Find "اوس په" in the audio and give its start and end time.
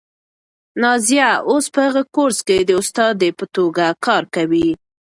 1.49-1.79